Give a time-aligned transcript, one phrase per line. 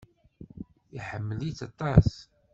[0.97, 2.11] Iḥemmel-itt aṭas.